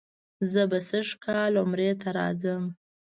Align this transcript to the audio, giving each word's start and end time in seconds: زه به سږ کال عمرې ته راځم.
زه 0.51 0.61
به 0.71 0.79
سږ 0.89 1.07
کال 1.25 1.53
عمرې 1.63 1.91
ته 2.01 2.09
راځم. 2.17 2.63